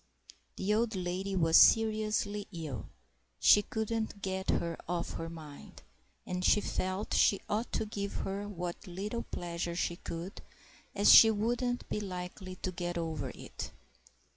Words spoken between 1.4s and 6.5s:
seriously ill; she couldn't get her off her mind; and